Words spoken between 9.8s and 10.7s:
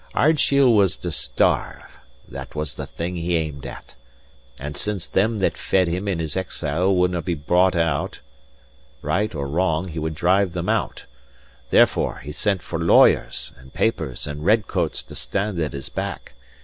he would drive them